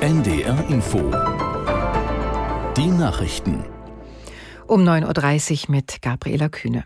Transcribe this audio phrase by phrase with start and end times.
[0.00, 0.98] NDR Info.
[2.76, 3.64] Die Nachrichten.
[4.66, 6.84] Um 9.30 Uhr mit Gabriela Kühne.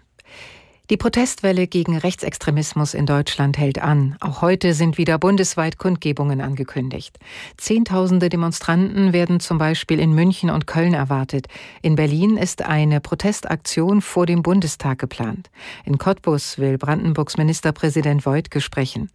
[0.91, 4.19] Die Protestwelle gegen Rechtsextremismus in Deutschland hält an.
[4.21, 7.19] Auch heute sind wieder bundesweit Kundgebungen angekündigt.
[7.57, 11.47] Zehntausende Demonstranten werden zum Beispiel in München und Köln erwartet.
[11.81, 15.49] In Berlin ist eine Protestaktion vor dem Bundestag geplant.
[15.87, 19.09] In Cottbus will Brandenburgs Ministerpräsident Voigt sprechen.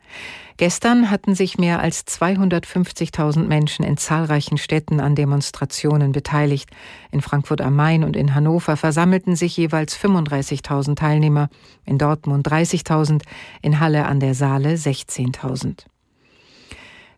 [0.57, 6.69] Gestern hatten sich mehr als 250.000 Menschen in zahlreichen Städten an Demonstrationen beteiligt.
[7.11, 11.47] In Frankfurt am Main und in Hannover versammelten sich jeweils 35.000 Teilnehmer,
[11.85, 13.23] in Dortmund 30.000,
[13.61, 15.85] in Halle an der Saale 16.000.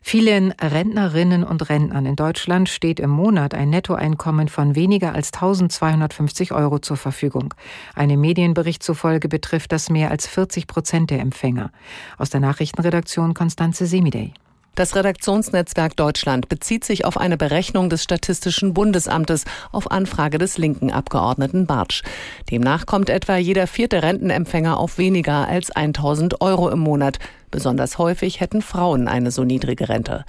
[0.04, 6.54] Vielen Rentnerinnen und Rentnern in Deutschland steht im Monat ein Nettoeinkommen von weniger als 1250
[6.54, 7.54] Euro zur Verfügung.
[7.94, 11.72] Einem Medienbericht zufolge betrifft das mehr als 40 Prozent der Empfänger.
[12.17, 14.34] Aus der Nachrichtenredaktion Konstanze Semidey.
[14.75, 20.91] Das Redaktionsnetzwerk Deutschland bezieht sich auf eine Berechnung des Statistischen Bundesamtes auf Anfrage des linken
[20.91, 22.03] Abgeordneten Bartsch.
[22.50, 27.19] Demnach kommt etwa jeder vierte Rentenempfänger auf weniger als 1000 Euro im Monat.
[27.52, 30.25] Besonders häufig hätten Frauen eine so niedrige Rente.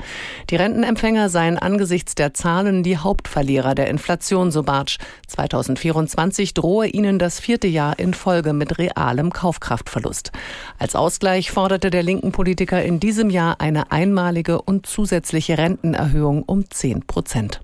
[0.50, 4.98] Die Rentenempfänger seien angesichts der Zahlen die Hauptverlierer der Inflation, so Bartsch.
[5.28, 10.32] 2024 drohe ihnen das vierte Jahr in Folge mit realem Kaufkraftverlust.
[10.78, 16.68] Als Ausgleich forderte der linken Politiker in diesem Jahr eine einmalige und zusätzliche Rentenerhöhung um
[16.68, 17.60] 10 Prozent.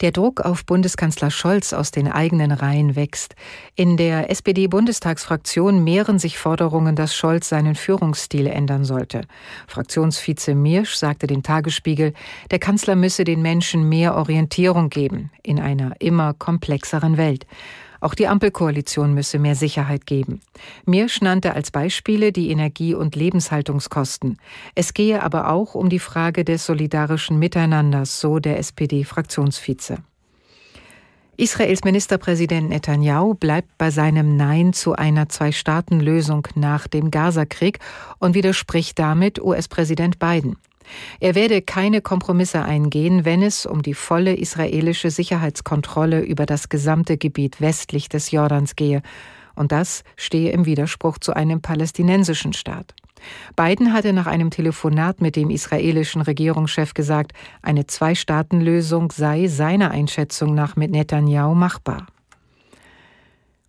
[0.00, 3.36] Der Druck auf Bundeskanzler Scholz aus den eigenen Reihen wächst.
[3.76, 9.20] In der SPD-Bundestagsfraktion mehren sich Forderungen, dass Scholz seinen Führungsstil ändern sollte.
[9.68, 12.12] Fraktionsvize Mirsch sagte dem Tagesspiegel,
[12.50, 17.46] der Kanzler müsse den Menschen mehr Orientierung geben in einer immer komplexeren Welt.
[18.04, 20.42] Auch die Ampelkoalition müsse mehr Sicherheit geben.
[20.84, 24.36] Mirsch nannte als Beispiele die Energie- und Lebenshaltungskosten.
[24.74, 30.00] Es gehe aber auch um die Frage des solidarischen Miteinanders, so der SPD-Fraktionsvize.
[31.38, 37.78] Israels Ministerpräsident Netanyahu bleibt bei seinem Nein zu einer Zwei-Staaten-Lösung nach dem Gazakrieg
[38.18, 40.58] und widerspricht damit US-Präsident Biden.
[41.20, 47.16] Er werde keine Kompromisse eingehen, wenn es um die volle israelische Sicherheitskontrolle über das gesamte
[47.16, 49.02] Gebiet westlich des Jordans gehe,
[49.56, 52.94] und das stehe im Widerspruch zu einem palästinensischen Staat.
[53.56, 60.54] Biden hatte nach einem Telefonat mit dem israelischen Regierungschef gesagt, eine Zwei-Staaten-Lösung sei seiner Einschätzung
[60.54, 62.06] nach mit Netanyahu machbar.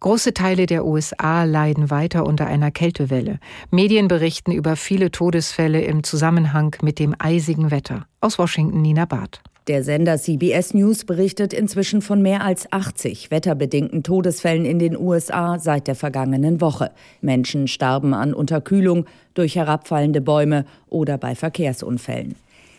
[0.02, 3.40] Große Teile der USA leiden weiter unter einer Kältewelle.
[3.72, 8.06] Medien berichten über viele Todesfälle im Zusammenhang mit dem eisigen Wetter.
[8.22, 9.42] Aus Washington Nina Barth.
[9.68, 15.58] Der Sender CBS News berichtet inzwischen von mehr als 80 wetterbedingten Todesfällen in den USA
[15.58, 16.92] seit der vergangenen Woche.
[17.22, 22.36] Menschen starben an Unterkühlung, durch herabfallende Bäume oder bei Verkehrsunfällen.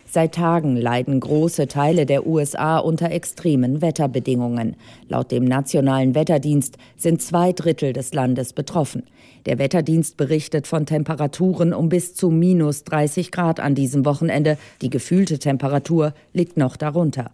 [0.09, 4.77] Seit Tagen leiden große Teile der USA unter extremen Wetterbedingungen.
[5.09, 9.03] Laut dem Nationalen Wetterdienst sind zwei Drittel des Landes betroffen.
[9.45, 14.57] Der Wetterdienst berichtet von Temperaturen um bis zu minus 30 Grad an diesem Wochenende.
[14.81, 17.31] Die gefühlte Temperatur liegt noch darunter.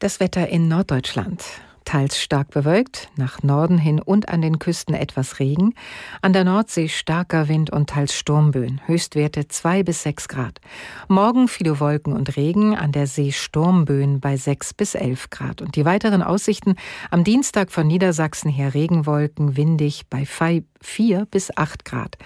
[0.00, 1.44] Das Wetter in Norddeutschland
[1.86, 5.72] teils stark bewölkt, nach Norden hin und an den Küsten etwas Regen,
[6.20, 10.60] an der Nordsee starker Wind und teils Sturmböen, Höchstwerte 2 bis 6 Grad.
[11.08, 15.62] Morgen viele Wolken und Regen, an der See Sturmböen bei 6 bis 11 Grad.
[15.62, 16.74] Und die weiteren Aussichten
[17.10, 22.18] am Dienstag von Niedersachsen her Regenwolken, windig bei 4 bis 8 Grad.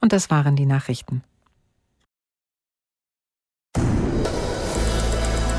[0.00, 1.22] Und das waren die Nachrichten.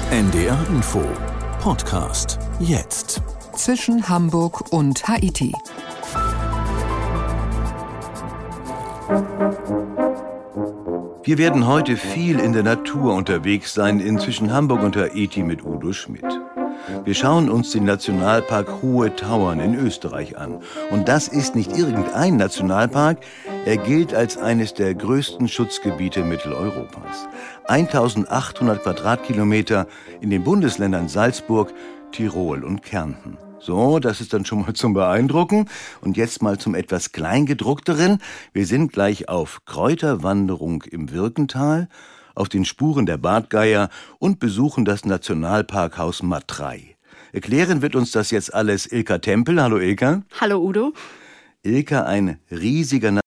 [0.09, 1.05] NDR Info
[1.61, 3.21] Podcast jetzt
[3.55, 5.53] zwischen Hamburg und Haiti.
[11.23, 15.93] Wir werden heute viel in der Natur unterwegs sein, inzwischen Hamburg und Haiti mit Udo
[15.93, 16.25] Schmidt.
[17.03, 20.61] Wir schauen uns den Nationalpark Hohe Tauern in Österreich an.
[20.89, 23.19] Und das ist nicht irgendein Nationalpark,
[23.65, 27.27] er gilt als eines der größten Schutzgebiete Mitteleuropas.
[27.67, 29.87] 1800 Quadratkilometer
[30.19, 31.73] in den Bundesländern Salzburg,
[32.11, 33.37] Tirol und Kärnten.
[33.59, 35.69] So, das ist dann schon mal zum Beeindrucken.
[36.01, 38.19] Und jetzt mal zum etwas Kleingedruckteren.
[38.53, 41.87] Wir sind gleich auf Kräuterwanderung im Wirkental,
[42.35, 46.95] auf den Spuren der Bartgeier und besuchen das Nationalparkhaus Matrei.
[47.33, 49.61] Erklären wird uns das jetzt alles Ilka Tempel.
[49.61, 50.23] Hallo Ilka.
[50.39, 50.93] Hallo Udo.
[51.63, 53.21] Ilka, ein riesiger